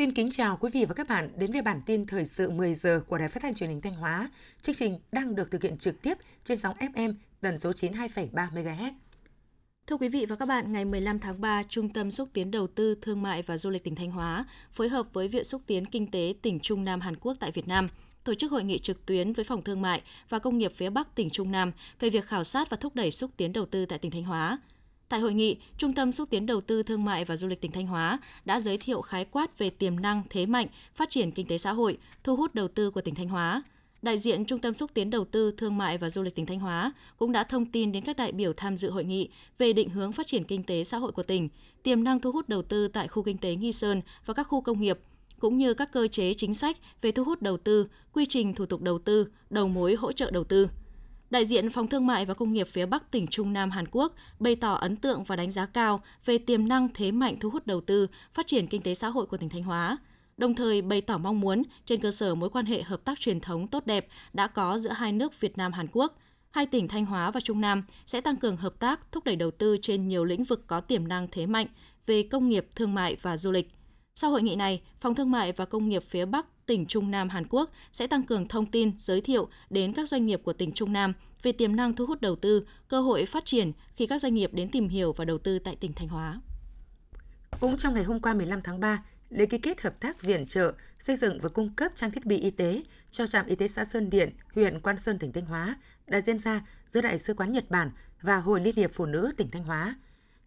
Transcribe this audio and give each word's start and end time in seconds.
Xin 0.00 0.12
kính 0.12 0.30
chào 0.30 0.56
quý 0.60 0.70
vị 0.72 0.84
và 0.84 0.94
các 0.94 1.08
bạn 1.08 1.28
đến 1.36 1.52
với 1.52 1.62
bản 1.62 1.80
tin 1.86 2.06
thời 2.06 2.24
sự 2.24 2.50
10 2.50 2.74
giờ 2.74 3.00
của 3.06 3.18
Đài 3.18 3.28
Phát 3.28 3.42
thanh 3.42 3.54
Truyền 3.54 3.70
hình 3.70 3.80
Thanh 3.80 3.94
Hóa. 3.94 4.30
Chương 4.60 4.74
trình 4.74 4.98
đang 5.12 5.34
được 5.34 5.50
thực 5.50 5.62
hiện 5.62 5.76
trực 5.76 6.02
tiếp 6.02 6.18
trên 6.44 6.58
sóng 6.58 6.76
FM 6.76 7.14
tần 7.40 7.60
số 7.60 7.70
92,3 7.70 8.28
MHz. 8.32 8.92
Thưa 9.86 9.96
quý 9.96 10.08
vị 10.08 10.26
và 10.26 10.36
các 10.36 10.48
bạn, 10.48 10.72
ngày 10.72 10.84
15 10.84 11.18
tháng 11.18 11.40
3, 11.40 11.62
Trung 11.62 11.92
tâm 11.92 12.10
xúc 12.10 12.28
tiến 12.32 12.50
đầu 12.50 12.66
tư 12.66 12.94
thương 13.02 13.22
mại 13.22 13.42
và 13.42 13.58
du 13.58 13.70
lịch 13.70 13.84
tỉnh 13.84 13.94
Thanh 13.94 14.10
Hóa 14.10 14.44
phối 14.72 14.88
hợp 14.88 15.06
với 15.12 15.28
Viện 15.28 15.44
xúc 15.44 15.62
tiến 15.66 15.86
kinh 15.86 16.10
tế 16.10 16.34
tỉnh 16.42 16.60
Trung 16.60 16.84
Nam 16.84 17.00
Hàn 17.00 17.16
Quốc 17.16 17.36
tại 17.40 17.50
Việt 17.52 17.68
Nam 17.68 17.88
tổ 18.24 18.34
chức 18.34 18.52
hội 18.52 18.64
nghị 18.64 18.78
trực 18.78 19.06
tuyến 19.06 19.32
với 19.32 19.44
Phòng 19.44 19.64
Thương 19.64 19.82
mại 19.82 20.02
và 20.28 20.38
Công 20.38 20.58
nghiệp 20.58 20.72
phía 20.76 20.90
Bắc 20.90 21.14
tỉnh 21.14 21.30
Trung 21.30 21.52
Nam 21.52 21.72
về 22.00 22.10
việc 22.10 22.24
khảo 22.24 22.44
sát 22.44 22.70
và 22.70 22.76
thúc 22.76 22.94
đẩy 22.94 23.10
xúc 23.10 23.30
tiến 23.36 23.52
đầu 23.52 23.66
tư 23.66 23.86
tại 23.86 23.98
tỉnh 23.98 24.10
Thanh 24.10 24.24
Hóa. 24.24 24.58
Tại 25.10 25.20
hội 25.20 25.34
nghị, 25.34 25.56
Trung 25.78 25.94
tâm 25.94 26.12
xúc 26.12 26.30
tiến 26.30 26.46
đầu 26.46 26.60
tư 26.60 26.82
thương 26.82 27.04
mại 27.04 27.24
và 27.24 27.36
du 27.36 27.48
lịch 27.48 27.60
tỉnh 27.60 27.72
Thanh 27.72 27.86
Hóa 27.86 28.18
đã 28.44 28.60
giới 28.60 28.78
thiệu 28.78 29.02
khái 29.02 29.24
quát 29.24 29.58
về 29.58 29.70
tiềm 29.70 30.00
năng, 30.00 30.22
thế 30.30 30.46
mạnh, 30.46 30.66
phát 30.94 31.10
triển 31.10 31.30
kinh 31.30 31.46
tế 31.46 31.58
xã 31.58 31.72
hội, 31.72 31.98
thu 32.24 32.36
hút 32.36 32.54
đầu 32.54 32.68
tư 32.68 32.90
của 32.90 33.00
tỉnh 33.00 33.14
Thanh 33.14 33.28
Hóa. 33.28 33.62
Đại 34.02 34.18
diện 34.18 34.44
Trung 34.44 34.58
tâm 34.58 34.74
xúc 34.74 34.90
tiến 34.94 35.10
đầu 35.10 35.24
tư 35.24 35.52
thương 35.56 35.78
mại 35.78 35.98
và 35.98 36.10
du 36.10 36.22
lịch 36.22 36.34
tỉnh 36.34 36.46
Thanh 36.46 36.60
Hóa 36.60 36.92
cũng 37.16 37.32
đã 37.32 37.44
thông 37.44 37.66
tin 37.66 37.92
đến 37.92 38.04
các 38.04 38.16
đại 38.16 38.32
biểu 38.32 38.52
tham 38.52 38.76
dự 38.76 38.90
hội 38.90 39.04
nghị 39.04 39.28
về 39.58 39.72
định 39.72 39.88
hướng 39.88 40.12
phát 40.12 40.26
triển 40.26 40.44
kinh 40.44 40.62
tế 40.62 40.84
xã 40.84 40.98
hội 40.98 41.12
của 41.12 41.22
tỉnh, 41.22 41.48
tiềm 41.82 42.04
năng 42.04 42.20
thu 42.20 42.32
hút 42.32 42.48
đầu 42.48 42.62
tư 42.62 42.88
tại 42.88 43.08
khu 43.08 43.22
kinh 43.22 43.38
tế 43.38 43.54
Nghi 43.54 43.72
Sơn 43.72 44.02
và 44.26 44.34
các 44.34 44.44
khu 44.44 44.60
công 44.60 44.80
nghiệp, 44.80 44.98
cũng 45.38 45.58
như 45.58 45.74
các 45.74 45.92
cơ 45.92 46.08
chế 46.08 46.34
chính 46.34 46.54
sách 46.54 46.76
về 47.02 47.12
thu 47.12 47.24
hút 47.24 47.42
đầu 47.42 47.56
tư, 47.56 47.86
quy 48.12 48.26
trình 48.26 48.54
thủ 48.54 48.66
tục 48.66 48.82
đầu 48.82 48.98
tư, 48.98 49.28
đầu 49.50 49.68
mối 49.68 49.94
hỗ 49.94 50.12
trợ 50.12 50.30
đầu 50.30 50.44
tư. 50.44 50.68
Đại 51.30 51.44
diện 51.44 51.70
Phòng 51.70 51.88
Thương 51.88 52.06
mại 52.06 52.26
và 52.26 52.34
Công 52.34 52.52
nghiệp 52.52 52.68
phía 52.68 52.86
Bắc 52.86 53.10
tỉnh 53.10 53.26
Trung 53.26 53.52
Nam 53.52 53.70
Hàn 53.70 53.84
Quốc 53.90 54.14
bày 54.38 54.56
tỏ 54.56 54.74
ấn 54.74 54.96
tượng 54.96 55.24
và 55.24 55.36
đánh 55.36 55.50
giá 55.50 55.66
cao 55.66 56.02
về 56.24 56.38
tiềm 56.38 56.68
năng 56.68 56.88
thế 56.94 57.12
mạnh 57.12 57.36
thu 57.40 57.50
hút 57.50 57.66
đầu 57.66 57.80
tư, 57.80 58.06
phát 58.34 58.46
triển 58.46 58.66
kinh 58.66 58.82
tế 58.82 58.94
xã 58.94 59.08
hội 59.08 59.26
của 59.26 59.36
tỉnh 59.36 59.48
Thanh 59.48 59.62
Hóa, 59.62 59.98
đồng 60.36 60.54
thời 60.54 60.82
bày 60.82 61.00
tỏ 61.00 61.18
mong 61.18 61.40
muốn 61.40 61.62
trên 61.84 62.00
cơ 62.00 62.10
sở 62.10 62.34
mối 62.34 62.50
quan 62.50 62.66
hệ 62.66 62.82
hợp 62.82 63.04
tác 63.04 63.20
truyền 63.20 63.40
thống 63.40 63.66
tốt 63.66 63.86
đẹp 63.86 64.08
đã 64.32 64.46
có 64.46 64.78
giữa 64.78 64.90
hai 64.90 65.12
nước 65.12 65.40
Việt 65.40 65.58
Nam 65.58 65.72
Hàn 65.72 65.86
Quốc, 65.92 66.18
hai 66.50 66.66
tỉnh 66.66 66.88
Thanh 66.88 67.06
Hóa 67.06 67.30
và 67.30 67.40
Trung 67.40 67.60
Nam 67.60 67.82
sẽ 68.06 68.20
tăng 68.20 68.36
cường 68.36 68.56
hợp 68.56 68.78
tác, 68.78 69.12
thúc 69.12 69.24
đẩy 69.24 69.36
đầu 69.36 69.50
tư 69.50 69.76
trên 69.82 70.08
nhiều 70.08 70.24
lĩnh 70.24 70.44
vực 70.44 70.66
có 70.66 70.80
tiềm 70.80 71.08
năng 71.08 71.28
thế 71.30 71.46
mạnh 71.46 71.66
về 72.06 72.22
công 72.22 72.48
nghiệp, 72.48 72.66
thương 72.76 72.94
mại 72.94 73.16
và 73.22 73.36
du 73.36 73.50
lịch. 73.50 73.70
Sau 74.14 74.30
hội 74.30 74.42
nghị 74.42 74.56
này, 74.56 74.82
Phòng 75.00 75.14
Thương 75.14 75.30
mại 75.30 75.52
và 75.52 75.64
Công 75.64 75.88
nghiệp 75.88 76.02
phía 76.08 76.24
Bắc 76.24 76.59
tỉnh 76.70 76.86
Trung 76.86 77.10
Nam 77.10 77.28
Hàn 77.28 77.44
Quốc 77.50 77.70
sẽ 77.92 78.06
tăng 78.06 78.22
cường 78.22 78.48
thông 78.48 78.70
tin, 78.70 78.92
giới 78.98 79.20
thiệu 79.20 79.48
đến 79.70 79.92
các 79.92 80.08
doanh 80.08 80.26
nghiệp 80.26 80.40
của 80.44 80.52
tỉnh 80.52 80.72
Trung 80.72 80.92
Nam 80.92 81.12
về 81.42 81.52
tiềm 81.52 81.76
năng 81.76 81.96
thu 81.96 82.06
hút 82.06 82.20
đầu 82.20 82.36
tư, 82.36 82.66
cơ 82.88 83.00
hội 83.00 83.26
phát 83.26 83.44
triển 83.44 83.72
khi 83.94 84.06
các 84.06 84.20
doanh 84.20 84.34
nghiệp 84.34 84.50
đến 84.54 84.70
tìm 84.70 84.88
hiểu 84.88 85.12
và 85.12 85.24
đầu 85.24 85.38
tư 85.38 85.58
tại 85.58 85.76
tỉnh 85.76 85.92
Thanh 85.92 86.08
Hóa. 86.08 86.40
Cũng 87.60 87.76
trong 87.76 87.94
ngày 87.94 88.04
hôm 88.04 88.20
qua 88.20 88.34
15 88.34 88.62
tháng 88.62 88.80
3, 88.80 89.02
lễ 89.30 89.46
ký 89.46 89.58
kết 89.58 89.80
hợp 89.80 90.00
tác 90.00 90.22
viện 90.22 90.46
trợ 90.46 90.72
xây 90.98 91.16
dựng 91.16 91.38
và 91.42 91.48
cung 91.48 91.74
cấp 91.74 91.92
trang 91.94 92.10
thiết 92.10 92.26
bị 92.26 92.38
y 92.38 92.50
tế 92.50 92.82
cho 93.10 93.26
trạm 93.26 93.46
y 93.46 93.54
tế 93.54 93.68
xã 93.68 93.84
Sơn 93.84 94.10
Điện, 94.10 94.30
huyện 94.54 94.80
Quan 94.80 94.98
Sơn, 94.98 95.18
tỉnh 95.18 95.32
Thanh 95.32 95.46
Hóa 95.46 95.76
đã 96.06 96.20
diễn 96.20 96.38
ra 96.38 96.66
giữa 96.88 97.00
Đại 97.00 97.18
sứ 97.18 97.34
quán 97.34 97.52
Nhật 97.52 97.70
Bản 97.70 97.90
và 98.22 98.36
Hội 98.36 98.60
Liên 98.60 98.76
hiệp 98.76 98.90
Phụ 98.94 99.06
nữ 99.06 99.32
tỉnh 99.36 99.50
Thanh 99.50 99.64
Hóa. 99.64 99.94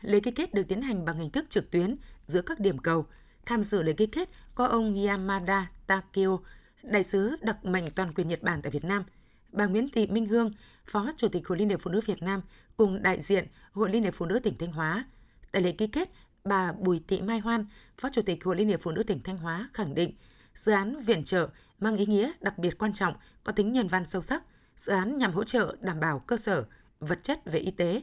Lễ 0.01 0.19
ký 0.19 0.31
kết 0.31 0.53
được 0.53 0.67
tiến 0.67 0.81
hành 0.81 1.05
bằng 1.05 1.17
hình 1.17 1.29
thức 1.29 1.49
trực 1.49 1.71
tuyến 1.71 1.95
giữa 2.25 2.41
các 2.41 2.59
điểm 2.59 2.77
cầu. 2.77 3.05
Tham 3.45 3.63
dự 3.63 3.83
lễ 3.83 3.93
ký 3.93 4.05
kết 4.05 4.29
có 4.55 4.65
ông 4.65 5.05
Yamada 5.05 5.71
Takeo, 5.87 6.39
đại 6.83 7.03
sứ 7.03 7.35
đặc 7.41 7.65
mệnh 7.65 7.91
toàn 7.95 8.13
quyền 8.13 8.27
Nhật 8.27 8.43
Bản 8.43 8.61
tại 8.61 8.71
Việt 8.71 8.83
Nam, 8.83 9.03
bà 9.51 9.65
Nguyễn 9.65 9.89
Thị 9.89 10.07
Minh 10.07 10.25
Hương, 10.25 10.51
Phó 10.85 11.11
Chủ 11.17 11.27
tịch 11.27 11.47
Hội 11.47 11.57
Liên 11.57 11.69
hiệp 11.69 11.81
Phụ 11.81 11.91
nữ 11.91 12.01
Việt 12.05 12.21
Nam 12.21 12.41
cùng 12.77 13.03
đại 13.03 13.21
diện 13.21 13.47
Hội 13.71 13.89
Liên 13.89 14.03
hiệp 14.03 14.13
Phụ 14.15 14.25
nữ 14.25 14.39
tỉnh 14.39 14.57
Thanh 14.57 14.71
Hóa. 14.71 15.05
Tại 15.51 15.61
lễ 15.61 15.71
ký 15.71 15.87
kết, 15.87 16.09
bà 16.43 16.71
Bùi 16.71 17.01
Thị 17.07 17.21
Mai 17.21 17.39
Hoan, 17.39 17.65
Phó 17.97 18.09
Chủ 18.09 18.21
tịch 18.21 18.43
Hội 18.43 18.55
Liên 18.55 18.67
hiệp 18.67 18.81
Phụ 18.81 18.91
nữ 18.91 19.03
tỉnh 19.03 19.23
Thanh 19.23 19.37
Hóa 19.37 19.69
khẳng 19.73 19.95
định 19.95 20.15
dự 20.55 20.71
án 20.71 20.99
viện 20.99 21.23
trợ 21.23 21.49
mang 21.79 21.97
ý 21.97 22.05
nghĩa 22.05 22.31
đặc 22.39 22.57
biệt 22.57 22.77
quan 22.77 22.93
trọng, 22.93 23.13
có 23.43 23.51
tính 23.51 23.71
nhân 23.71 23.87
văn 23.87 24.05
sâu 24.05 24.21
sắc. 24.21 24.43
Dự 24.75 24.93
án 24.93 25.17
nhằm 25.17 25.33
hỗ 25.33 25.43
trợ 25.43 25.75
đảm 25.81 25.99
bảo 25.99 26.19
cơ 26.19 26.37
sở, 26.37 26.65
vật 26.99 27.23
chất 27.23 27.39
về 27.45 27.59
y 27.59 27.71
tế, 27.71 28.01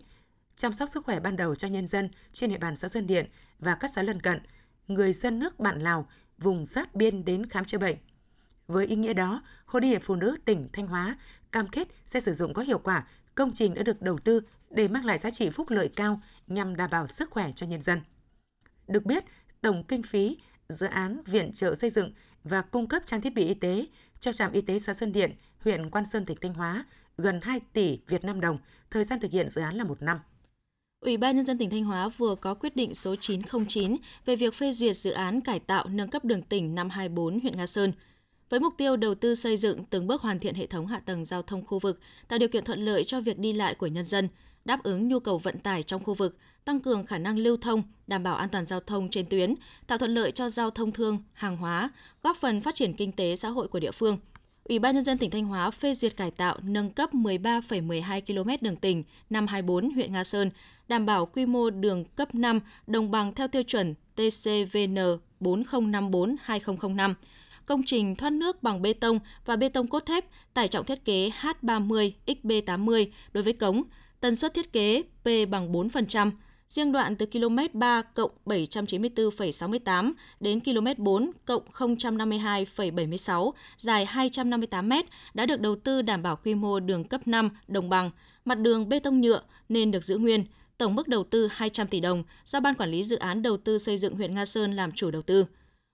chăm 0.57 0.73
sóc 0.73 0.89
sức 0.89 1.05
khỏe 1.05 1.21
ban 1.21 1.37
đầu 1.37 1.55
cho 1.55 1.69
nhân 1.69 1.87
dân 1.87 2.11
trên 2.33 2.51
địa 2.51 2.59
bàn 2.59 2.77
xã 2.77 2.89
Sơn 2.89 3.07
Điện 3.07 3.27
và 3.59 3.75
các 3.75 3.91
xã 3.95 4.03
lân 4.03 4.21
cận, 4.21 4.41
người 4.91 5.13
dân 5.13 5.39
nước 5.39 5.61
bạn 5.61 5.81
Lào, 5.81 6.09
vùng 6.39 6.67
giáp 6.67 6.95
biên 6.95 7.25
đến 7.25 7.47
khám 7.47 7.65
chữa 7.65 7.79
bệnh. 7.79 7.97
Với 8.69 8.87
ý 8.87 8.97
nghĩa 8.97 9.13
đó, 9.13 9.43
Hội 9.67 9.83
Liên 9.83 9.91
hiệp 9.91 10.03
Phụ 10.03 10.17
nữ 10.17 10.37
tỉnh 10.45 10.69
Thanh 10.73 10.87
Hóa 10.87 11.19
cam 11.53 11.69
kết 11.69 11.89
sẽ 12.05 12.21
sử 12.21 12.35
dụng 12.35 12.55
có 12.55 12.63
hiệu 12.63 12.79
quả 12.79 13.07
công 13.35 13.53
trình 13.53 13.75
đã 13.75 13.83
được 13.83 14.03
đầu 14.03 14.19
tư 14.19 14.41
để 14.71 14.89
mang 14.89 15.05
lại 15.05 15.19
giá 15.19 15.31
trị 15.31 15.51
phúc 15.51 15.71
lợi 15.71 15.91
cao 15.97 16.21
nhằm 16.47 16.77
đảm 16.77 16.91
bảo 16.91 17.07
sức 17.07 17.31
khỏe 17.31 17.51
cho 17.55 17.67
nhân 17.67 17.81
dân. 17.81 18.01
Được 18.89 19.07
biết, 19.07 19.25
tổng 19.61 19.85
kinh 19.89 20.03
phí 20.03 20.39
dự 20.69 20.87
án 20.87 21.23
viện 21.27 21.53
trợ 21.53 21.75
xây 21.75 21.91
dựng 21.91 22.13
và 22.45 22.63
cung 22.63 22.89
cấp 22.89 23.03
trang 23.05 23.21
thiết 23.21 23.35
bị 23.35 23.47
y 23.47 23.55
tế 23.55 23.87
cho 24.21 24.33
trạm 24.33 24.53
y 24.53 24.61
tế 24.61 24.79
xã 24.79 24.95
Sơn 24.95 25.13
Điện, 25.13 25.35
huyện 25.61 25.91
Quan 25.91 26.07
Sơn, 26.07 26.25
tỉnh 26.25 26.37
Thanh 26.41 26.55
Hóa 26.55 26.85
gần 27.19 27.41
2 27.43 27.61
tỷ 27.73 27.99
Việt 28.07 28.25
Nam 28.25 28.41
đồng, 28.41 28.59
thời 28.91 29.05
gian 29.05 29.21
thực 29.21 29.31
hiện 29.31 29.51
dự 29.51 29.61
án 29.61 29.75
là 29.75 29.85
một 29.85 30.03
năm. 30.03 30.21
Ủy 31.01 31.17
ban 31.17 31.37
Nhân 31.37 31.45
dân 31.45 31.59
tỉnh 31.59 31.71
Thanh 31.71 31.85
Hóa 31.85 32.09
vừa 32.09 32.35
có 32.35 32.55
quyết 32.55 32.77
định 32.77 32.95
số 32.95 33.17
909 33.17 33.97
về 34.27 34.37
việc 34.37 34.55
phê 34.55 34.73
duyệt 34.73 34.97
dự 34.97 35.11
án 35.11 35.41
cải 35.41 35.59
tạo 35.59 35.89
nâng 35.89 36.09
cấp 36.09 36.25
đường 36.25 36.43
tỉnh 36.43 36.75
năm 36.75 36.91
24 36.91 37.41
huyện 37.41 37.57
Nga 37.57 37.67
Sơn. 37.67 37.93
Với 38.51 38.61
mục 38.61 38.75
tiêu 38.77 38.97
đầu 38.97 39.15
tư 39.15 39.35
xây 39.35 39.57
dựng 39.57 39.85
từng 39.85 40.07
bước 40.07 40.23
hoàn 40.23 40.39
thiện 40.39 40.55
hệ 40.55 40.67
thống 40.67 40.87
hạ 40.87 40.99
tầng 40.99 41.25
giao 41.25 41.43
thông 41.43 41.67
khu 41.67 41.79
vực, 41.79 42.01
tạo 42.29 42.39
điều 42.39 42.49
kiện 42.49 42.65
thuận 42.65 42.85
lợi 42.85 43.05
cho 43.05 43.21
việc 43.21 43.39
đi 43.39 43.53
lại 43.53 43.75
của 43.75 43.87
nhân 43.87 44.05
dân, 44.05 44.29
đáp 44.65 44.83
ứng 44.83 45.09
nhu 45.09 45.21
cầu 45.21 45.39
vận 45.39 45.59
tải 45.59 45.83
trong 45.83 46.05
khu 46.05 46.15
vực, 46.15 46.37
tăng 46.65 46.81
cường 46.81 47.07
khả 47.07 47.19
năng 47.19 47.39
lưu 47.39 47.57
thông, 47.57 47.83
đảm 48.07 48.23
bảo 48.23 48.35
an 48.35 48.49
toàn 48.49 48.67
giao 48.67 48.81
thông 48.81 49.09
trên 49.11 49.27
tuyến, 49.27 49.55
tạo 49.87 49.99
thuận 49.99 50.15
lợi 50.15 50.31
cho 50.31 50.49
giao 50.49 50.71
thông 50.71 50.93
thương, 50.93 51.19
hàng 51.33 51.57
hóa, 51.57 51.91
góp 52.23 52.37
phần 52.37 52.61
phát 52.61 52.75
triển 52.75 52.93
kinh 52.93 53.13
tế 53.13 53.37
xã 53.37 53.49
hội 53.49 53.69
của 53.69 53.81
địa 53.81 53.93
phương. 53.93 54.19
Ủy 54.65 54.79
ban 54.79 54.95
nhân 54.95 55.05
dân 55.05 55.19
tỉnh 55.19 55.31
Thanh 55.31 55.45
Hóa 55.45 55.71
phê 55.71 55.95
duyệt 55.95 56.17
cải 56.17 56.31
tạo 56.31 56.59
nâng 56.63 56.91
cấp 56.91 57.15
13,12 57.15 58.21
km 58.21 58.65
đường 58.65 58.77
tỉnh 58.77 59.05
năm 59.31 59.47
24 59.47 59.91
huyện 59.91 60.13
Nga 60.13 60.25
Sơn, 60.25 60.51
đảm 60.91 61.07
bảo 61.07 61.27
quy 61.27 61.47
mô 61.47 61.71
đường 61.71 62.05
cấp 62.05 62.35
5 62.35 62.61
đồng 62.87 63.11
bằng 63.11 63.35
theo 63.35 63.49
tiêu 63.49 63.63
chuẩn 63.63 63.95
TCVN 64.17 64.99
4054-2005 65.41 67.15
công 67.67 67.83
trình 67.87 68.17
thoát 68.17 68.31
nước 68.31 68.63
bằng 68.63 68.83
bê 68.83 68.93
tông 68.93 69.19
và 69.45 69.57
bê 69.57 69.69
tông 69.69 69.87
cốt 69.87 70.07
thép, 70.07 70.25
tải 70.55 70.69
trọng 70.69 70.85
thiết 70.85 71.05
kế 71.05 71.31
H30 71.41 72.11
XB80 72.27 73.07
đối 73.33 73.45
với 73.45 73.53
cống, 73.53 73.83
tần 74.21 74.37
suất 74.37 74.55
thiết 74.55 74.73
kế 74.73 75.03
P 75.03 75.27
bằng 75.51 75.73
4%, 75.73 76.31
riêng 76.69 76.93
đoạn 76.93 77.17
từ 77.17 77.27
km 77.27 77.57
3 77.73 78.03
cộng 78.03 78.31
794,68 78.47 80.13
đến 80.41 80.61
km 80.61 80.87
4 81.05 81.31
cộng 81.45 81.63
052,76 81.73 83.53
dài 83.77 84.07
258 84.07 84.89
m 84.89 84.93
đã 85.35 85.47
được 85.47 85.61
đầu 85.61 85.77
tư 85.77 86.03
đảm 86.03 86.23
bảo 86.23 86.37
quy 86.45 86.55
mô 86.55 86.81
đường 86.81 87.05
cấp 87.05 87.29
5 87.29 87.51
đồng 87.69 87.89
bằng, 87.89 88.11
mặt 88.45 88.59
đường 88.59 88.89
bê 88.89 88.99
tông 88.99 89.21
nhựa 89.21 89.43
nên 89.69 89.91
được 89.91 90.05
giữ 90.05 90.19
nguyên, 90.19 90.45
tổng 90.81 90.95
mức 90.95 91.09
đầu 91.09 91.25
tư 91.25 91.49
200 91.53 91.87
tỷ 91.87 92.01
đồng 92.01 92.23
do 92.45 92.61
Ban 92.61 92.75
Quản 92.75 92.91
lý 92.91 93.05
Dự 93.05 93.17
án 93.17 93.43
Đầu 93.43 93.57
tư 93.57 93.79
xây 93.79 93.99
dựng 93.99 94.15
huyện 94.15 94.35
Nga 94.35 94.47
Sơn 94.47 94.77
làm 94.77 94.93
chủ 94.93 95.11
đầu 95.11 95.23
tư. 95.23 95.47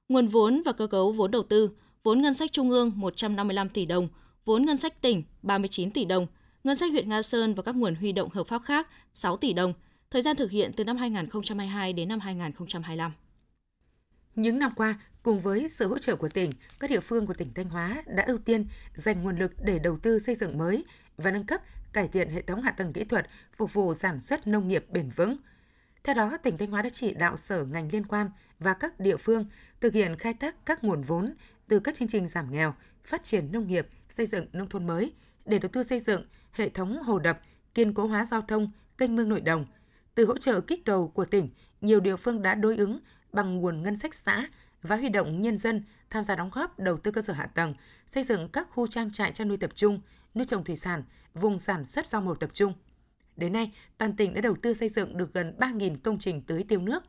Nguồn 0.09 0.27
vốn 0.27 0.63
và 0.65 0.73
cơ 0.73 0.87
cấu 0.87 1.13
vốn 1.13 1.31
đầu 1.31 1.43
tư, 1.43 1.71
vốn 2.03 2.23
ngân 2.23 2.35
sách 2.35 2.53
trung 2.53 2.71
ương 2.71 2.93
155 2.95 3.69
tỷ 3.69 3.87
đồng, 3.87 4.09
vốn 4.45 4.65
ngân 4.65 4.77
sách 4.77 5.03
tỉnh 5.03 5.23
39 5.43 5.91
tỷ 5.91 6.05
đồng, 6.05 6.27
ngân 6.65 6.77
sách 6.77 6.91
huyện 6.91 7.09
Nga 7.09 7.23
Sơn 7.23 7.55
và 7.55 7.63
các 7.63 7.77
nguồn 7.77 7.95
huy 7.95 8.13
động 8.13 8.31
hợp 8.31 8.47
pháp 8.47 8.63
khác 8.63 8.89
6 9.13 9.37
tỷ 9.37 9.53
đồng, 9.53 9.73
thời 10.11 10.23
gian 10.23 10.37
thực 10.37 10.51
hiện 10.51 10.73
từ 10.77 10.85
năm 10.85 10.97
2022 10.97 11.93
đến 11.93 12.09
năm 12.09 12.21
2025. 12.21 13.13
Những 14.35 14.59
năm 14.59 14.73
qua, 14.77 15.01
cùng 15.23 15.41
với 15.41 15.69
sự 15.69 15.89
hỗ 15.89 15.99
trợ 15.99 16.17
của 16.17 16.29
tỉnh, 16.29 16.53
các 16.81 16.91
địa 16.91 17.01
phương 17.01 17.27
của 17.27 17.35
tỉnh 17.35 17.55
Thanh 17.55 17.69
Hóa 17.69 18.03
đã 18.07 18.25
ưu 18.27 18.39
tiên 18.39 18.67
dành 18.95 19.23
nguồn 19.23 19.39
lực 19.39 19.53
để 19.65 19.79
đầu 19.79 19.99
tư 19.99 20.19
xây 20.19 20.35
dựng 20.35 20.59
mới 20.59 20.85
và 21.17 21.31
nâng 21.31 21.45
cấp, 21.45 21.61
cải 21.97 22.09
thiện 22.09 22.31
hệ 22.31 22.43
thống 22.43 22.63
hạ 22.63 22.71
tầng 22.71 22.93
kỹ 22.93 23.05
thuật 23.05 23.27
phục 23.57 23.73
vụ 23.73 23.95
sản 23.95 24.21
xuất 24.21 24.47
nông 24.47 24.69
nghiệp 24.69 24.87
bền 24.91 25.09
vững. 25.09 25.37
Theo 26.05 26.15
đó, 26.15 26.37
tỉnh 26.43 26.59
Thanh 26.59 26.71
Hóa 26.71 26.83
đã 26.83 26.89
chỉ 26.93 27.15
đạo 27.15 27.37
sở 27.37 27.65
ngành 27.65 27.89
liên 27.93 28.07
quan 28.07 28.31
và 28.59 28.75
các 28.75 29.01
địa 29.01 29.17
phương 29.17 29.47
thực 29.81 29.95
hiện 29.95 30.17
khai 30.17 30.35
thác 30.35 30.67
các 30.67 30.85
nguồn 30.85 31.03
vốn 31.03 31.35
từ 31.69 31.81
các 31.81 31.95
chương 31.95 32.09
trình 32.09 32.29
giảm 32.29 32.53
nghèo, 32.53 32.75
phát 33.05 33.23
triển 33.23 33.53
nông 33.53 33.67
nghiệp, 33.67 33.89
xây 34.09 34.27
dựng 34.27 34.47
nông 34.53 34.69
thôn 34.69 34.87
mới 34.87 35.13
để 35.45 35.59
đầu 35.59 35.71
tư 35.73 35.83
xây 35.83 36.01
dựng 36.01 36.25
hệ 36.53 36.69
thống 36.69 37.03
hồ 37.03 37.19
đập, 37.19 37.41
kiên 37.75 37.95
cố 37.95 38.07
hóa 38.07 38.25
giao 38.25 38.43
thông, 38.43 38.71
kênh 38.99 39.17
mương 39.17 39.29
nội 39.29 39.41
đồng. 39.41 39.67
Từ 40.15 40.25
hỗ 40.25 40.39
trợ 40.39 40.61
kích 40.61 40.85
cầu 40.85 41.09
của 41.09 41.25
tỉnh, 41.25 41.49
nhiều 41.81 42.01
địa 42.01 42.17
phương 42.17 42.43
đã 42.43 42.55
đối 42.55 42.77
ứng 42.77 43.01
bằng 43.33 43.57
nguồn 43.57 43.83
ngân 43.83 43.99
sách 43.99 44.15
xã 44.15 44.49
và 44.83 44.97
huy 44.97 45.09
động 45.09 45.41
nhân 45.41 45.59
dân 45.59 45.83
tham 46.11 46.25
gia 46.25 46.37
đóng 46.37 46.51
góp 46.53 46.79
đầu 46.79 46.97
tư 46.97 47.11
cơ 47.11 47.21
sở 47.21 47.33
hạ 47.33 47.47
tầng, 47.47 47.75
xây 48.07 48.25
dựng 48.25 48.49
các 48.49 48.69
khu 48.71 48.87
trang 48.87 49.11
trại 49.11 49.33
chăn 49.33 49.49
nuôi 49.49 49.57
tập 49.57 49.71
trung, 49.75 50.01
nuôi 50.35 50.45
trồng 50.45 50.65
thủy 50.65 50.77
sản, 50.77 51.03
vùng 51.35 51.59
sản 51.59 51.85
xuất 51.85 52.07
rau 52.07 52.21
màu 52.23 52.35
tập 52.35 52.51
trung. 52.53 52.73
Đến 53.37 53.53
nay, 53.53 53.73
toàn 53.99 54.17
tỉnh 54.17 54.35
đã 54.35 54.41
đầu 54.41 54.55
tư 54.63 54.75
xây 54.75 54.89
dựng 54.89 55.17
được 55.17 55.35
gần 55.35 55.57
3.000 55.59 55.97
công 56.05 56.19
trình 56.19 56.43
tưới 56.43 56.65
tiêu 56.69 56.81
nước, 56.81 57.05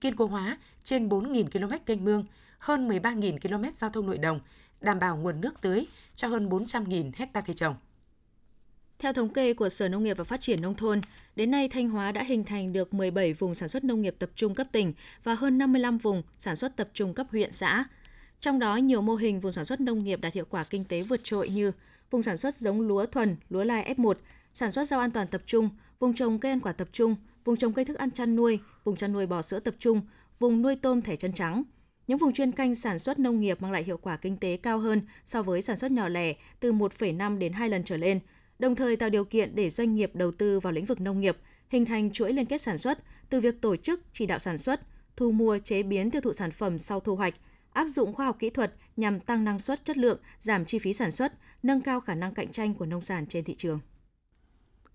kiên 0.00 0.16
cố 0.16 0.26
hóa 0.26 0.58
trên 0.82 1.08
4.000 1.08 1.50
km 1.50 1.84
kênh 1.86 2.04
mương, 2.04 2.26
hơn 2.58 2.88
13.000 2.88 3.38
km 3.38 3.64
giao 3.74 3.90
thông 3.90 4.06
nội 4.06 4.18
đồng, 4.18 4.40
đảm 4.80 4.98
bảo 4.98 5.16
nguồn 5.16 5.40
nước 5.40 5.60
tưới 5.60 5.86
cho 6.14 6.28
hơn 6.28 6.48
400.000 6.48 7.10
hecta 7.16 7.40
cây 7.40 7.54
trồng. 7.54 7.76
Theo 9.02 9.12
thống 9.12 9.28
kê 9.28 9.54
của 9.54 9.68
Sở 9.68 9.88
Nông 9.88 10.04
nghiệp 10.04 10.18
và 10.18 10.24
Phát 10.24 10.40
triển 10.40 10.62
Nông 10.62 10.74
thôn, 10.74 11.00
đến 11.36 11.50
nay 11.50 11.68
Thanh 11.68 11.88
Hóa 11.88 12.12
đã 12.12 12.22
hình 12.22 12.44
thành 12.44 12.72
được 12.72 12.94
17 12.94 13.32
vùng 13.32 13.54
sản 13.54 13.68
xuất 13.68 13.84
nông 13.84 14.02
nghiệp 14.02 14.14
tập 14.18 14.30
trung 14.36 14.54
cấp 14.54 14.66
tỉnh 14.72 14.92
và 15.24 15.34
hơn 15.34 15.58
55 15.58 15.98
vùng 15.98 16.22
sản 16.38 16.56
xuất 16.56 16.76
tập 16.76 16.88
trung 16.94 17.14
cấp 17.14 17.26
huyện 17.30 17.52
xã. 17.52 17.84
Trong 18.40 18.58
đó, 18.58 18.76
nhiều 18.76 19.02
mô 19.02 19.14
hình 19.14 19.40
vùng 19.40 19.52
sản 19.52 19.64
xuất 19.64 19.80
nông 19.80 19.98
nghiệp 19.98 20.20
đạt 20.20 20.34
hiệu 20.34 20.44
quả 20.50 20.64
kinh 20.64 20.84
tế 20.84 21.02
vượt 21.02 21.20
trội 21.22 21.48
như 21.48 21.72
vùng 22.10 22.22
sản 22.22 22.36
xuất 22.36 22.56
giống 22.56 22.80
lúa 22.80 23.06
thuần, 23.06 23.36
lúa 23.48 23.64
lai 23.64 23.94
F1, 23.96 24.14
sản 24.52 24.72
xuất 24.72 24.88
rau 24.88 25.00
an 25.00 25.10
toàn 25.10 25.26
tập 25.26 25.42
trung, 25.46 25.70
vùng 25.98 26.14
trồng 26.14 26.38
cây 26.38 26.52
ăn 26.52 26.60
quả 26.60 26.72
tập 26.72 26.88
trung, 26.92 27.16
vùng 27.44 27.56
trồng 27.56 27.72
cây 27.72 27.84
thức 27.84 27.98
ăn 27.98 28.10
chăn 28.10 28.36
nuôi, 28.36 28.58
vùng 28.84 28.96
chăn 28.96 29.12
nuôi 29.12 29.26
bò 29.26 29.42
sữa 29.42 29.58
tập 29.58 29.74
trung, 29.78 30.00
vùng 30.38 30.62
nuôi 30.62 30.76
tôm 30.76 31.02
thẻ 31.02 31.16
chân 31.16 31.32
trắng. 31.32 31.62
Những 32.06 32.18
vùng 32.18 32.32
chuyên 32.32 32.52
canh 32.52 32.74
sản 32.74 32.98
xuất 32.98 33.18
nông 33.18 33.40
nghiệp 33.40 33.62
mang 33.62 33.72
lại 33.72 33.84
hiệu 33.84 33.96
quả 33.96 34.16
kinh 34.16 34.36
tế 34.36 34.56
cao 34.56 34.78
hơn 34.78 35.02
so 35.24 35.42
với 35.42 35.62
sản 35.62 35.76
xuất 35.76 35.90
nhỏ 35.92 36.08
lẻ 36.08 36.34
từ 36.60 36.72
1,5 36.72 37.38
đến 37.38 37.52
2 37.52 37.68
lần 37.68 37.84
trở 37.84 37.96
lên, 37.96 38.20
đồng 38.62 38.76
thời 38.76 38.96
tạo 38.96 39.10
điều 39.10 39.24
kiện 39.24 39.54
để 39.54 39.70
doanh 39.70 39.94
nghiệp 39.94 40.10
đầu 40.14 40.32
tư 40.32 40.60
vào 40.60 40.72
lĩnh 40.72 40.84
vực 40.84 41.00
nông 41.00 41.20
nghiệp, 41.20 41.36
hình 41.68 41.84
thành 41.84 42.10
chuỗi 42.10 42.32
liên 42.32 42.46
kết 42.46 42.62
sản 42.62 42.78
xuất 42.78 42.98
từ 43.30 43.40
việc 43.40 43.60
tổ 43.60 43.76
chức, 43.76 44.00
chỉ 44.12 44.26
đạo 44.26 44.38
sản 44.38 44.58
xuất, 44.58 44.80
thu 45.16 45.32
mua, 45.32 45.58
chế 45.58 45.82
biến 45.82 46.10
tiêu 46.10 46.20
thụ 46.20 46.32
sản 46.32 46.50
phẩm 46.50 46.78
sau 46.78 47.00
thu 47.00 47.16
hoạch, 47.16 47.34
áp 47.72 47.88
dụng 47.88 48.14
khoa 48.14 48.26
học 48.26 48.36
kỹ 48.38 48.50
thuật 48.50 48.74
nhằm 48.96 49.20
tăng 49.20 49.44
năng 49.44 49.58
suất 49.58 49.84
chất 49.84 49.96
lượng, 49.96 50.20
giảm 50.38 50.64
chi 50.64 50.78
phí 50.78 50.92
sản 50.92 51.10
xuất, 51.10 51.32
nâng 51.62 51.80
cao 51.80 52.00
khả 52.00 52.14
năng 52.14 52.34
cạnh 52.34 52.50
tranh 52.50 52.74
của 52.74 52.86
nông 52.86 53.00
sản 53.00 53.26
trên 53.26 53.44
thị 53.44 53.54
trường. 53.54 53.80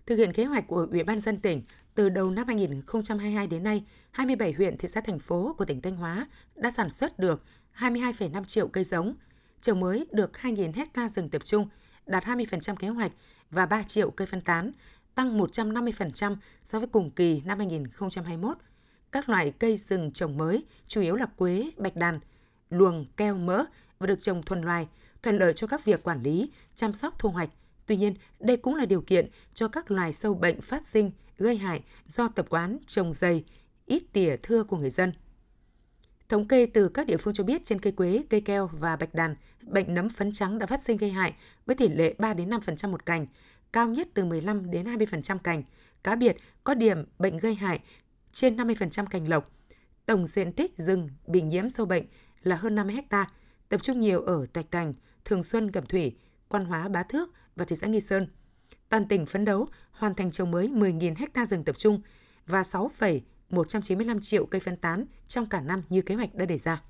Thực 0.06 0.16
hiện 0.16 0.32
kế 0.32 0.44
hoạch 0.44 0.66
của 0.66 0.86
Ủy 0.90 1.04
ban 1.04 1.20
dân 1.20 1.40
tỉnh, 1.40 1.62
từ 1.94 2.08
đầu 2.08 2.30
năm 2.30 2.46
2022 2.46 3.46
đến 3.46 3.62
nay, 3.62 3.84
27 4.10 4.52
huyện, 4.52 4.78
thị 4.78 4.88
xã, 4.88 5.00
thành 5.00 5.18
phố 5.18 5.54
của 5.58 5.64
tỉnh 5.64 5.80
Thanh 5.80 5.96
Hóa 5.96 6.26
đã 6.54 6.70
sản 6.70 6.90
xuất 6.90 7.18
được 7.18 7.42
22,5 7.78 8.44
triệu 8.44 8.68
cây 8.68 8.84
giống, 8.84 9.14
trồng 9.60 9.80
mới 9.80 10.06
được 10.12 10.30
2.000 10.32 10.72
hecta 10.74 11.08
rừng 11.08 11.30
tập 11.30 11.44
trung, 11.44 11.68
đạt 12.08 12.24
20% 12.24 12.76
kế 12.76 12.88
hoạch 12.88 13.12
và 13.50 13.66
3 13.66 13.82
triệu 13.82 14.10
cây 14.10 14.26
phân 14.26 14.40
tán, 14.40 14.72
tăng 15.14 15.38
150% 15.38 16.36
so 16.60 16.78
với 16.78 16.88
cùng 16.88 17.10
kỳ 17.10 17.42
năm 17.44 17.58
2021. 17.58 18.56
Các 19.12 19.28
loại 19.28 19.52
cây 19.58 19.76
rừng 19.76 20.12
trồng 20.12 20.36
mới 20.36 20.64
chủ 20.86 21.00
yếu 21.00 21.14
là 21.14 21.26
quế, 21.26 21.70
bạch 21.76 21.96
đàn, 21.96 22.20
luồng, 22.70 23.06
keo, 23.16 23.36
mỡ 23.36 23.64
và 23.98 24.06
được 24.06 24.20
trồng 24.20 24.42
thuần 24.42 24.62
loài, 24.62 24.88
thuận 25.22 25.38
lợi 25.38 25.52
cho 25.52 25.66
các 25.66 25.84
việc 25.84 26.02
quản 26.02 26.22
lý, 26.22 26.50
chăm 26.74 26.92
sóc 26.92 27.18
thu 27.18 27.28
hoạch. 27.28 27.50
Tuy 27.86 27.96
nhiên, 27.96 28.14
đây 28.40 28.56
cũng 28.56 28.74
là 28.74 28.86
điều 28.86 29.00
kiện 29.00 29.30
cho 29.54 29.68
các 29.68 29.90
loài 29.90 30.12
sâu 30.12 30.34
bệnh 30.34 30.60
phát 30.60 30.86
sinh, 30.86 31.10
gây 31.38 31.56
hại 31.56 31.82
do 32.06 32.28
tập 32.28 32.46
quán 32.48 32.78
trồng 32.86 33.12
dày, 33.12 33.44
ít 33.86 34.02
tỉa 34.12 34.36
thưa 34.42 34.64
của 34.64 34.76
người 34.76 34.90
dân. 34.90 35.12
Thống 36.28 36.48
kê 36.48 36.66
từ 36.66 36.88
các 36.88 37.06
địa 37.06 37.16
phương 37.16 37.34
cho 37.34 37.44
biết 37.44 37.64
trên 37.64 37.80
cây 37.80 37.92
quế, 37.92 38.22
cây 38.30 38.40
keo 38.40 38.70
và 38.72 38.96
bạch 38.96 39.14
đàn, 39.14 39.36
bệnh 39.62 39.94
nấm 39.94 40.08
phấn 40.08 40.32
trắng 40.32 40.58
đã 40.58 40.66
phát 40.66 40.82
sinh 40.82 40.96
gây 40.96 41.10
hại 41.10 41.34
với 41.66 41.76
tỷ 41.76 41.88
lệ 41.88 42.14
3 42.18 42.34
đến 42.34 42.50
5% 42.50 42.90
một 42.90 43.06
cành, 43.06 43.26
cao 43.72 43.88
nhất 43.88 44.08
từ 44.14 44.24
15 44.24 44.70
đến 44.70 44.86
20% 44.86 45.38
cành. 45.38 45.62
Cá 46.04 46.16
biệt 46.16 46.36
có 46.64 46.74
điểm 46.74 47.04
bệnh 47.18 47.36
gây 47.36 47.54
hại 47.54 47.80
trên 48.32 48.56
50% 48.56 49.06
cành 49.06 49.28
lộc. 49.28 49.50
Tổng 50.06 50.26
diện 50.26 50.52
tích 50.52 50.76
rừng 50.76 51.10
bị 51.26 51.42
nhiễm 51.42 51.68
sâu 51.68 51.86
bệnh 51.86 52.04
là 52.42 52.56
hơn 52.56 52.74
50 52.74 52.96
ha, 53.10 53.30
tập 53.68 53.82
trung 53.82 54.00
nhiều 54.00 54.20
ở 54.20 54.46
Tạch 54.52 54.70
Thành, 54.70 54.94
Thường 55.24 55.42
Xuân, 55.42 55.72
Cẩm 55.72 55.86
Thủy, 55.86 56.16
Quan 56.48 56.64
Hóa, 56.64 56.88
Bá 56.88 57.02
Thước 57.02 57.30
và 57.56 57.64
thị 57.64 57.76
xã 57.76 57.86
Nghi 57.86 58.00
Sơn. 58.00 58.26
Toàn 58.88 59.08
tỉnh 59.08 59.26
phấn 59.26 59.44
đấu 59.44 59.68
hoàn 59.90 60.14
thành 60.14 60.30
trồng 60.30 60.50
mới 60.50 60.68
10.000 60.68 61.14
ha 61.34 61.46
rừng 61.46 61.64
tập 61.64 61.78
trung 61.78 62.00
và 62.46 62.62
6,195 63.50 64.20
triệu 64.20 64.46
cây 64.46 64.60
phân 64.60 64.76
tán 64.76 65.04
trong 65.28 65.46
cả 65.46 65.60
năm 65.60 65.82
như 65.88 66.02
kế 66.02 66.14
hoạch 66.14 66.34
đã 66.34 66.44
đề 66.44 66.58
ra. 66.58 66.82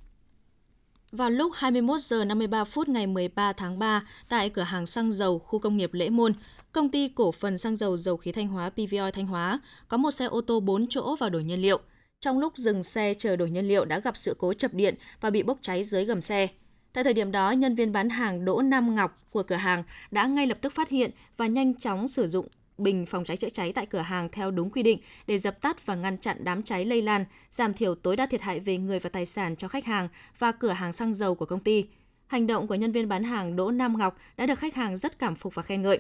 Vào 1.12 1.30
lúc 1.30 1.52
21 1.56 2.00
giờ 2.00 2.24
53 2.24 2.64
phút 2.64 2.88
ngày 2.88 3.06
13 3.06 3.52
tháng 3.52 3.78
3, 3.78 4.02
tại 4.28 4.50
cửa 4.50 4.62
hàng 4.62 4.86
xăng 4.86 5.12
dầu 5.12 5.38
khu 5.38 5.58
công 5.58 5.76
nghiệp 5.76 5.94
Lễ 5.94 6.10
Môn, 6.10 6.32
công 6.72 6.90
ty 6.90 7.08
cổ 7.08 7.32
phần 7.32 7.58
xăng 7.58 7.76
dầu 7.76 7.96
dầu 7.96 8.16
khí 8.16 8.32
Thanh 8.32 8.48
Hóa 8.48 8.70
PVOI 8.70 9.10
Thanh 9.12 9.26
Hóa 9.26 9.60
có 9.88 9.96
một 9.96 10.10
xe 10.10 10.24
ô 10.24 10.40
tô 10.40 10.60
4 10.60 10.86
chỗ 10.88 11.16
vào 11.16 11.30
đổi 11.30 11.44
nhiên 11.44 11.62
liệu. 11.62 11.80
Trong 12.20 12.38
lúc 12.38 12.56
dừng 12.56 12.82
xe 12.82 13.14
chờ 13.14 13.36
đổi 13.36 13.50
nhiên 13.50 13.68
liệu 13.68 13.84
đã 13.84 13.98
gặp 13.98 14.16
sự 14.16 14.34
cố 14.38 14.54
chập 14.54 14.74
điện 14.74 14.94
và 15.20 15.30
bị 15.30 15.42
bốc 15.42 15.58
cháy 15.60 15.84
dưới 15.84 16.04
gầm 16.04 16.20
xe. 16.20 16.48
Tại 16.92 17.04
thời 17.04 17.14
điểm 17.14 17.32
đó, 17.32 17.50
nhân 17.50 17.74
viên 17.74 17.92
bán 17.92 18.10
hàng 18.10 18.44
Đỗ 18.44 18.62
Nam 18.62 18.94
Ngọc 18.94 19.18
của 19.30 19.42
cửa 19.42 19.56
hàng 19.56 19.84
đã 20.10 20.26
ngay 20.26 20.46
lập 20.46 20.58
tức 20.60 20.72
phát 20.72 20.88
hiện 20.88 21.10
và 21.36 21.46
nhanh 21.46 21.74
chóng 21.74 22.08
sử 22.08 22.26
dụng 22.26 22.48
bình 22.78 23.06
phòng 23.06 23.24
cháy 23.24 23.36
chữa 23.36 23.48
cháy 23.48 23.72
tại 23.72 23.86
cửa 23.86 23.98
hàng 23.98 24.28
theo 24.32 24.50
đúng 24.50 24.70
quy 24.70 24.82
định 24.82 24.98
để 25.26 25.38
dập 25.38 25.60
tắt 25.60 25.86
và 25.86 25.94
ngăn 25.94 26.18
chặn 26.18 26.36
đám 26.44 26.62
cháy 26.62 26.84
lây 26.84 27.02
lan, 27.02 27.24
giảm 27.50 27.74
thiểu 27.74 27.94
tối 27.94 28.16
đa 28.16 28.26
thiệt 28.26 28.40
hại 28.40 28.60
về 28.60 28.78
người 28.78 28.98
và 28.98 29.10
tài 29.10 29.26
sản 29.26 29.56
cho 29.56 29.68
khách 29.68 29.84
hàng 29.84 30.08
và 30.38 30.52
cửa 30.52 30.70
hàng 30.70 30.92
xăng 30.92 31.14
dầu 31.14 31.34
của 31.34 31.46
công 31.46 31.60
ty. 31.60 31.84
Hành 32.26 32.46
động 32.46 32.66
của 32.66 32.74
nhân 32.74 32.92
viên 32.92 33.08
bán 33.08 33.24
hàng 33.24 33.56
Đỗ 33.56 33.70
Nam 33.70 33.98
Ngọc 33.98 34.16
đã 34.36 34.46
được 34.46 34.58
khách 34.58 34.74
hàng 34.74 34.96
rất 34.96 35.18
cảm 35.18 35.34
phục 35.34 35.54
và 35.54 35.62
khen 35.62 35.82
ngợi. 35.82 35.98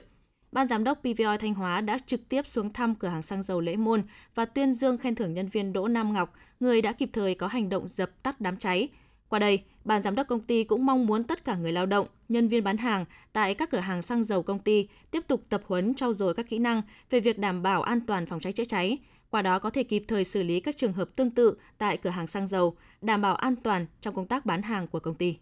Ban 0.52 0.66
giám 0.66 0.84
đốc 0.84 0.98
PVOI 1.00 1.38
Thanh 1.38 1.54
Hóa 1.54 1.80
đã 1.80 1.98
trực 2.06 2.28
tiếp 2.28 2.46
xuống 2.46 2.72
thăm 2.72 2.94
cửa 2.94 3.08
hàng 3.08 3.22
xăng 3.22 3.42
dầu 3.42 3.60
Lễ 3.60 3.76
Môn 3.76 4.02
và 4.34 4.44
tuyên 4.44 4.72
dương 4.72 4.98
khen 4.98 5.14
thưởng 5.14 5.34
nhân 5.34 5.48
viên 5.48 5.72
Đỗ 5.72 5.88
Nam 5.88 6.12
Ngọc, 6.12 6.34
người 6.60 6.82
đã 6.82 6.92
kịp 6.92 7.10
thời 7.12 7.34
có 7.34 7.46
hành 7.46 7.68
động 7.68 7.88
dập 7.88 8.10
tắt 8.22 8.40
đám 8.40 8.56
cháy. 8.56 8.88
Qua 9.28 9.38
đây, 9.38 9.64
ban 9.84 10.02
giám 10.02 10.14
đốc 10.14 10.26
công 10.26 10.40
ty 10.40 10.64
cũng 10.64 10.86
mong 10.86 11.06
muốn 11.06 11.24
tất 11.24 11.44
cả 11.44 11.56
người 11.56 11.72
lao 11.72 11.86
động, 11.86 12.06
nhân 12.28 12.48
viên 12.48 12.64
bán 12.64 12.76
hàng 12.76 13.04
tại 13.32 13.54
các 13.54 13.70
cửa 13.70 13.78
hàng 13.78 14.02
xăng 14.02 14.22
dầu 14.22 14.42
công 14.42 14.58
ty 14.58 14.88
tiếp 15.10 15.24
tục 15.26 15.42
tập 15.48 15.62
huấn 15.66 15.94
trau 15.94 16.12
dồi 16.12 16.34
các 16.34 16.48
kỹ 16.48 16.58
năng 16.58 16.82
về 17.10 17.20
việc 17.20 17.38
đảm 17.38 17.62
bảo 17.62 17.82
an 17.82 18.00
toàn 18.06 18.26
phòng 18.26 18.40
cháy 18.40 18.52
chữa 18.52 18.64
cháy, 18.64 18.98
qua 19.30 19.42
đó 19.42 19.58
có 19.58 19.70
thể 19.70 19.82
kịp 19.82 20.04
thời 20.08 20.24
xử 20.24 20.42
lý 20.42 20.60
các 20.60 20.76
trường 20.76 20.92
hợp 20.92 21.08
tương 21.16 21.30
tự 21.30 21.56
tại 21.78 21.96
cửa 21.96 22.10
hàng 22.10 22.26
xăng 22.26 22.46
dầu, 22.46 22.76
đảm 23.00 23.22
bảo 23.22 23.34
an 23.34 23.56
toàn 23.56 23.86
trong 24.00 24.14
công 24.14 24.26
tác 24.26 24.46
bán 24.46 24.62
hàng 24.62 24.86
của 24.86 25.00
công 25.00 25.14
ty. 25.14 25.38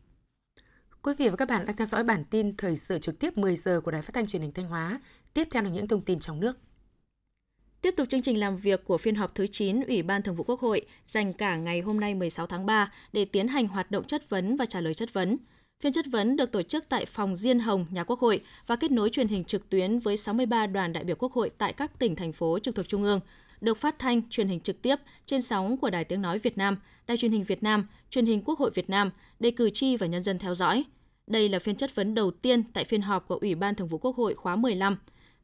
Quý 1.03 1.13
vị 1.19 1.29
và 1.29 1.37
các 1.37 1.49
bạn 1.49 1.67
đang 1.67 1.77
theo 1.77 1.87
dõi 1.87 2.05
bản 2.05 2.25
tin 2.31 2.57
thời 2.57 2.77
sự 2.77 2.99
trực 2.99 3.19
tiếp 3.19 3.39
10 3.39 3.57
giờ 3.57 3.81
của 3.81 3.91
Đài 3.91 4.03
Phát 4.03 4.15
thanh 4.15 4.27
Truyền 4.27 4.43
hình 4.43 4.53
Thanh 4.53 4.69
Hóa. 4.69 5.01
Tiếp 5.35 5.49
theo 5.51 5.63
là 5.63 5.71
những 5.71 5.89
thông 5.89 6.01
tin 6.01 6.19
trong 6.19 6.41
nước. 6.41 6.59
Tiếp 7.87 7.95
tục 7.97 8.09
chương 8.09 8.23
trình 8.23 8.41
làm 8.41 8.57
việc 8.57 8.85
của 8.85 8.99
phiên 8.99 9.15
họp 9.15 9.35
thứ 9.35 9.47
9 9.47 9.81
Ủy 9.81 10.03
ban 10.03 10.23
Thường 10.23 10.35
vụ 10.35 10.45
Quốc 10.45 10.61
hội 10.61 10.83
dành 11.07 11.33
cả 11.33 11.57
ngày 11.57 11.81
hôm 11.81 12.01
nay 12.01 12.15
16 12.15 12.47
tháng 12.47 12.67
3 12.67 12.93
để 13.13 13.25
tiến 13.25 13.49
hành 13.49 13.69
hoạt 13.69 13.91
động 13.91 14.05
chất 14.05 14.31
vấn 14.31 14.57
và 14.57 14.67
trả 14.67 14.81
lời 14.81 14.95
chất 14.95 15.13
vấn. 15.13 15.37
Phiên 15.81 15.93
chất 15.93 16.07
vấn 16.11 16.37
được 16.37 16.53
tổ 16.53 16.63
chức 16.63 16.89
tại 16.89 17.07
phòng 17.07 17.37
Diên 17.37 17.59
Hồng, 17.59 17.87
nhà 17.91 18.05
Quốc 18.05 18.21
hội 18.21 18.41
và 18.67 18.77
kết 18.77 18.91
nối 18.91 19.11
truyền 19.11 19.29
hình 19.29 19.45
trực 19.45 19.69
tuyến 19.69 19.99
với 19.99 20.17
63 20.17 20.67
đoàn 20.67 20.93
đại 20.93 21.05
biểu 21.05 21.17
Quốc 21.17 21.33
hội 21.33 21.51
tại 21.59 21.73
các 21.73 21.99
tỉnh, 21.99 22.17
thành 22.17 22.33
phố 22.33 22.59
trực 22.59 22.75
thuộc 22.75 22.89
Trung 22.89 23.03
ương, 23.03 23.21
được 23.61 23.79
phát 23.79 23.99
thanh, 23.99 24.23
truyền 24.31 24.49
hình 24.49 24.61
trực 24.61 24.83
tiếp 24.83 24.97
trên 25.27 25.43
sóng 25.43 25.77
của 25.77 25.91
Đài 25.91 26.05
Tiếng 26.05 26.23
Nói 26.23 26.39
Việt 26.39 26.59
Nam, 26.59 26.77
Đài 27.07 27.17
truyền 27.17 27.33
hình 27.33 27.45
Việt 27.45 27.63
Nam, 27.63 27.87
truyền 28.11 28.27
hình 28.27 28.43
Quốc 28.45 28.59
hội 28.59 28.71
Việt 28.75 28.91
Nam 28.91 29.11
để 29.41 29.51
cử 29.51 29.71
tri 29.71 29.97
và 29.97 30.07
nhân 30.07 30.23
dân 30.23 30.39
theo 30.39 30.55
dõi. 30.55 30.85
Đây 31.27 31.49
là 31.49 31.59
phiên 31.59 31.77
chất 31.77 31.95
vấn 31.95 32.15
đầu 32.15 32.31
tiên 32.31 32.63
tại 32.73 32.85
phiên 32.85 33.03
họp 33.03 33.29
của 33.29 33.39
Ủy 33.41 33.55
ban 33.55 33.75
Thường 33.75 33.89
vụ 33.89 33.99
Quốc 33.99 34.17
hội 34.17 34.35
khóa 34.35 34.57
15. 34.57 34.97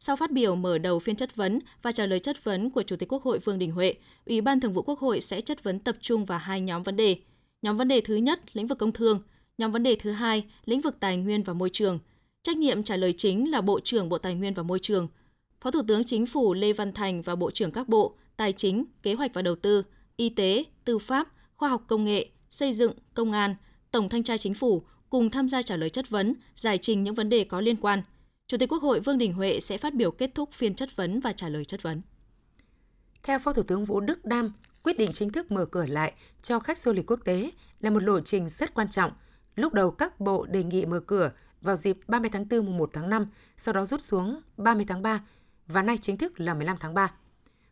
Sau 0.04 0.16
phát 0.16 0.30
biểu 0.30 0.56
mở 0.56 0.78
đầu 0.78 0.98
phiên 0.98 1.16
chất 1.16 1.36
vấn 1.36 1.58
và 1.82 1.92
trả 1.92 2.06
lời 2.06 2.20
chất 2.20 2.44
vấn 2.44 2.70
của 2.70 2.82
Chủ 2.82 2.96
tịch 2.96 3.12
Quốc 3.12 3.22
hội 3.22 3.38
Vương 3.38 3.58
Đình 3.58 3.72
Huệ, 3.72 3.94
Ủy 4.26 4.40
ban 4.40 4.60
Thường 4.60 4.72
vụ 4.72 4.82
Quốc 4.82 4.98
hội 4.98 5.20
sẽ 5.20 5.40
chất 5.40 5.64
vấn 5.64 5.78
tập 5.78 5.96
trung 6.00 6.24
vào 6.24 6.38
hai 6.38 6.60
nhóm 6.60 6.82
vấn 6.82 6.96
đề. 6.96 7.16
Nhóm 7.62 7.76
vấn 7.76 7.88
đề 7.88 8.00
thứ 8.00 8.16
nhất, 8.16 8.40
lĩnh 8.52 8.66
vực 8.66 8.78
công 8.78 8.92
thương. 8.92 9.22
Nhóm 9.58 9.72
vấn 9.72 9.82
đề 9.82 9.96
thứ 9.96 10.12
hai, 10.12 10.44
lĩnh 10.64 10.80
vực 10.80 10.96
tài 11.00 11.16
nguyên 11.16 11.42
và 11.42 11.52
môi 11.52 11.70
trường. 11.70 11.98
Trách 12.42 12.56
nhiệm 12.56 12.82
trả 12.82 12.96
lời 12.96 13.12
chính 13.12 13.50
là 13.50 13.60
Bộ 13.60 13.80
trưởng 13.80 14.08
Bộ 14.08 14.18
Tài 14.18 14.34
nguyên 14.34 14.54
và 14.54 14.62
Môi 14.62 14.78
trường. 14.78 15.08
Phó 15.60 15.70
Thủ 15.70 15.82
tướng 15.88 16.04
Chính 16.04 16.26
phủ 16.26 16.54
Lê 16.54 16.72
Văn 16.72 16.92
Thành 16.92 17.22
và 17.22 17.36
Bộ 17.36 17.50
trưởng 17.50 17.72
các 17.72 17.88
bộ 17.88 18.14
Tài 18.36 18.52
chính, 18.52 18.84
Kế 19.02 19.14
hoạch 19.14 19.34
và 19.34 19.42
Đầu 19.42 19.56
tư, 19.56 19.82
Y 20.16 20.28
tế, 20.28 20.64
Tư 20.84 20.98
pháp, 20.98 21.28
Khoa 21.56 21.68
học 21.68 21.84
Công 21.86 22.04
nghệ, 22.04 22.28
Xây 22.50 22.72
dựng, 22.72 22.92
Công 23.14 23.32
an, 23.32 23.54
Tổng 23.90 24.08
Thanh 24.08 24.22
tra 24.22 24.36
Chính 24.36 24.54
phủ 24.54 24.82
cùng 25.10 25.30
tham 25.30 25.48
gia 25.48 25.62
trả 25.62 25.76
lời 25.76 25.90
chất 25.90 26.10
vấn, 26.10 26.34
giải 26.54 26.78
trình 26.78 27.04
những 27.04 27.14
vấn 27.14 27.28
đề 27.28 27.44
có 27.44 27.60
liên 27.60 27.76
quan. 27.76 28.02
Chủ 28.46 28.58
tịch 28.58 28.68
Quốc 28.72 28.82
hội 28.82 29.00
Vương 29.00 29.18
Đình 29.18 29.32
Huệ 29.32 29.60
sẽ 29.60 29.78
phát 29.78 29.94
biểu 29.94 30.10
kết 30.10 30.30
thúc 30.34 30.52
phiên 30.52 30.74
chất 30.74 30.96
vấn 30.96 31.20
và 31.20 31.32
trả 31.32 31.48
lời 31.48 31.64
chất 31.64 31.82
vấn. 31.82 32.02
Theo 33.22 33.38
Phó 33.38 33.52
Thủ 33.52 33.62
tướng 33.62 33.84
Vũ 33.84 34.00
Đức 34.00 34.24
Đam, 34.24 34.52
quyết 34.82 34.98
định 34.98 35.10
chính 35.12 35.30
thức 35.30 35.52
mở 35.52 35.64
cửa 35.64 35.86
lại 35.86 36.12
cho 36.42 36.58
khách 36.58 36.78
du 36.78 36.92
lịch 36.92 37.10
quốc 37.10 37.20
tế 37.24 37.50
là 37.80 37.90
một 37.90 38.02
lộ 38.02 38.20
trình 38.20 38.48
rất 38.48 38.74
quan 38.74 38.88
trọng. 38.88 39.12
Lúc 39.56 39.72
đầu 39.72 39.90
các 39.90 40.20
bộ 40.20 40.46
đề 40.46 40.64
nghị 40.64 40.86
mở 40.86 41.00
cửa 41.00 41.32
vào 41.60 41.76
dịp 41.76 41.98
30 42.08 42.30
tháng 42.32 42.48
4 42.48 42.66
mùng 42.66 42.76
1 42.78 42.90
tháng 42.92 43.10
5, 43.10 43.26
sau 43.56 43.74
đó 43.74 43.84
rút 43.84 44.00
xuống 44.00 44.40
30 44.56 44.84
tháng 44.88 45.02
3 45.02 45.24
và 45.66 45.82
nay 45.82 45.98
chính 46.00 46.16
thức 46.16 46.40
là 46.40 46.54
15 46.54 46.76
tháng 46.80 46.94
3. 46.94 47.12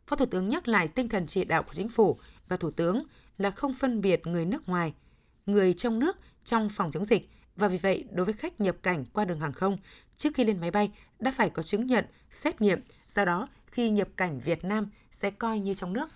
Phó 0.06 0.16
Thủ 0.16 0.26
tướng 0.26 0.48
nhắc 0.48 0.68
lại 0.68 0.88
tinh 0.88 1.08
thần 1.08 1.26
chỉ 1.26 1.44
đạo 1.44 1.62
của 1.62 1.74
chính 1.74 1.88
phủ 1.88 2.18
và 2.48 2.56
Thủ 2.56 2.70
tướng 2.70 3.02
là 3.38 3.50
không 3.50 3.74
phân 3.74 4.00
biệt 4.00 4.26
người 4.26 4.46
nước 4.46 4.68
ngoài, 4.68 4.94
người 5.46 5.74
trong 5.74 5.98
nước 5.98 6.16
trong 6.44 6.68
phòng 6.68 6.90
chống 6.90 7.04
dịch 7.04 7.30
và 7.60 7.68
vì 7.68 7.78
vậy 7.78 8.04
đối 8.12 8.26
với 8.26 8.34
khách 8.34 8.60
nhập 8.60 8.76
cảnh 8.82 9.04
qua 9.12 9.24
đường 9.24 9.40
hàng 9.40 9.52
không 9.52 9.78
trước 10.16 10.30
khi 10.34 10.44
lên 10.44 10.60
máy 10.60 10.70
bay 10.70 10.90
đã 11.18 11.32
phải 11.36 11.50
có 11.50 11.62
chứng 11.62 11.86
nhận, 11.86 12.04
xét 12.30 12.60
nghiệm, 12.60 12.80
do 13.08 13.24
đó 13.24 13.48
khi 13.66 13.90
nhập 13.90 14.08
cảnh 14.16 14.40
Việt 14.40 14.64
Nam 14.64 14.90
sẽ 15.10 15.30
coi 15.30 15.58
như 15.58 15.74
trong 15.74 15.92
nước. 15.92 16.08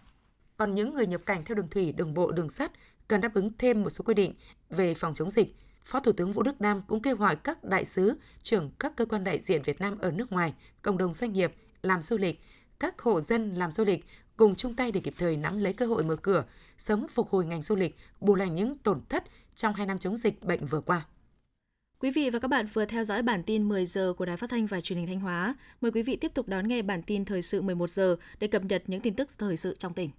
Còn 0.56 0.74
những 0.74 0.94
người 0.94 1.06
nhập 1.06 1.20
cảnh 1.26 1.44
theo 1.44 1.54
đường 1.54 1.68
thủy, 1.70 1.92
đường 1.92 2.14
bộ, 2.14 2.32
đường 2.32 2.50
sắt 2.50 2.72
cần 3.08 3.20
đáp 3.20 3.34
ứng 3.34 3.50
thêm 3.58 3.82
một 3.82 3.90
số 3.90 4.04
quy 4.04 4.14
định 4.14 4.34
về 4.70 4.94
phòng 4.94 5.14
chống 5.14 5.30
dịch. 5.30 5.56
Phó 5.84 6.00
Thủ 6.00 6.12
tướng 6.12 6.32
Vũ 6.32 6.42
Đức 6.42 6.60
Đam 6.60 6.82
cũng 6.88 7.02
kêu 7.02 7.16
gọi 7.16 7.36
các 7.36 7.64
đại 7.64 7.84
sứ, 7.84 8.14
trưởng 8.42 8.70
các 8.78 8.96
cơ 8.96 9.06
quan 9.06 9.24
đại 9.24 9.38
diện 9.40 9.62
Việt 9.62 9.80
Nam 9.80 9.98
ở 9.98 10.10
nước 10.10 10.32
ngoài, 10.32 10.54
cộng 10.82 10.98
đồng 10.98 11.14
doanh 11.14 11.32
nghiệp 11.32 11.54
làm 11.82 12.02
du 12.02 12.18
lịch, 12.18 12.40
các 12.78 13.00
hộ 13.00 13.20
dân 13.20 13.54
làm 13.54 13.70
du 13.70 13.84
lịch 13.84 14.04
cùng 14.36 14.54
chung 14.54 14.74
tay 14.74 14.92
để 14.92 15.00
kịp 15.00 15.14
thời 15.18 15.36
nắm 15.36 15.58
lấy 15.58 15.72
cơ 15.72 15.86
hội 15.86 16.04
mở 16.04 16.16
cửa, 16.16 16.44
sớm 16.78 17.06
phục 17.08 17.30
hồi 17.30 17.46
ngành 17.46 17.62
du 17.62 17.76
lịch, 17.76 17.96
bù 18.20 18.34
lại 18.34 18.50
những 18.50 18.78
tổn 18.78 19.00
thất 19.08 19.24
trong 19.54 19.74
hai 19.74 19.86
năm 19.86 19.98
chống 19.98 20.16
dịch 20.16 20.42
bệnh 20.42 20.66
vừa 20.66 20.80
qua. 20.80 21.06
Quý 22.04 22.10
vị 22.10 22.30
và 22.30 22.38
các 22.38 22.48
bạn 22.48 22.66
vừa 22.72 22.84
theo 22.84 23.04
dõi 23.04 23.22
bản 23.22 23.42
tin 23.42 23.68
10 23.68 23.86
giờ 23.86 24.12
của 24.16 24.24
Đài 24.24 24.36
Phát 24.36 24.50
thanh 24.50 24.66
và 24.66 24.80
Truyền 24.80 24.98
hình 24.98 25.06
Thanh 25.06 25.20
Hóa. 25.20 25.54
Mời 25.80 25.92
quý 25.92 26.02
vị 26.02 26.16
tiếp 26.16 26.34
tục 26.34 26.48
đón 26.48 26.68
nghe 26.68 26.82
bản 26.82 27.02
tin 27.02 27.24
thời 27.24 27.42
sự 27.42 27.62
11 27.62 27.90
giờ 27.90 28.16
để 28.40 28.46
cập 28.46 28.64
nhật 28.64 28.82
những 28.86 29.00
tin 29.00 29.14
tức 29.14 29.28
thời 29.38 29.56
sự 29.56 29.76
trong 29.78 29.94
tỉnh. 29.94 30.10